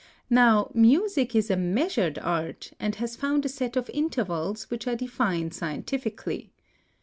[0.31, 4.95] Now music is a measured art, and has found a set of intervals which are
[4.95, 6.51] defined scientifically.